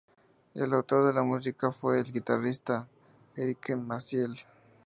[0.55, 2.87] El autor de la música fue el guitarrista
[3.35, 4.33] Enrique Maciel.